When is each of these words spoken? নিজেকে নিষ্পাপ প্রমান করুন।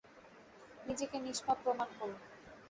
নিজেকে 0.85 1.17
নিষ্পাপ 1.19 1.57
প্রমান 1.63 1.89
করুন। 1.97 2.19